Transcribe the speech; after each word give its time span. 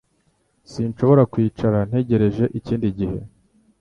Sinshobora 0.71 1.21
kwicara 1.31 1.77
ntegereje 1.89 2.45
ikindi 2.59 2.87
gihe 2.99 3.19